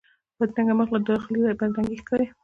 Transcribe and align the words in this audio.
بدرنګه 0.37 0.73
مخ 0.79 0.87
له 0.93 0.99
داخلي 1.09 1.39
بدرنګي 1.59 1.97
ښيي 2.07 2.25